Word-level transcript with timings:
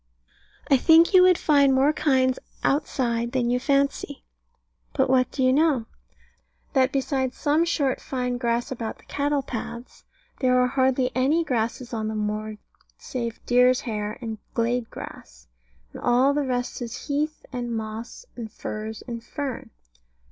I 0.71 0.77
think 0.77 1.13
you 1.13 1.21
would 1.21 1.37
find 1.37 1.75
more 1.75 1.93
kinds 1.93 2.39
outside 2.63 3.33
than 3.33 3.51
you 3.51 3.59
fancy. 3.59 4.23
But 4.95 5.11
what 5.11 5.29
do 5.29 5.43
you 5.43 5.53
know? 5.53 5.85
That 6.73 6.91
beside 6.91 7.35
some 7.35 7.65
short 7.65 8.01
fine 8.01 8.39
grass 8.39 8.71
about 8.71 8.97
the 8.97 9.03
cattle 9.05 9.43
paths, 9.43 10.03
there 10.39 10.59
are 10.59 10.65
hardly 10.65 11.11
any 11.13 11.43
grasses 11.43 11.93
on 11.93 12.07
the 12.07 12.15
moor 12.15 12.55
save 12.97 13.45
deer's 13.45 13.81
hair 13.81 14.17
and 14.21 14.39
glade 14.55 14.89
grass; 14.89 15.45
and 15.93 16.01
all 16.01 16.33
the 16.33 16.47
rest 16.47 16.81
is 16.81 17.05
heath, 17.05 17.45
and 17.53 17.71
moss, 17.77 18.25
and 18.35 18.51
furze, 18.51 19.03
and 19.03 19.23
fern. 19.23 19.69